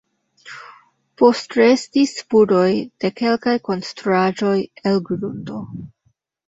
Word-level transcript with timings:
Postrestis 1.21 2.15
spuroj 2.21 2.65
de 3.05 3.13
kelkaj 3.21 3.57
konstruaĵoj 3.71 4.59
el 4.93 5.03
grundo. 5.13 5.65